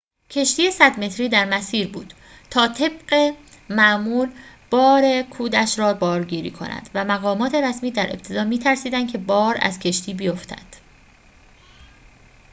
کشتی 0.29 0.71
۱۰۰ 0.71 0.99
متری 0.99 1.29
در 1.29 1.45
مسیر 1.45 1.87
بود 1.87 2.13
تا 2.49 2.67
طبق 2.67 3.33
معمول 3.69 4.31
بار 4.71 5.21
کودش 5.21 5.79
را 5.79 5.93
بارگیری 5.93 6.51
کند 6.51 6.89
و 6.93 7.05
مقامات 7.05 7.55
رسمی 7.55 7.91
در 7.91 8.09
ابتدا 8.09 8.43
می‌ترسیدند 8.43 9.11
که 9.11 9.17
بار 9.17 9.57
از 9.61 9.79
کشتی 9.79 10.13
بیفتد 10.13 10.65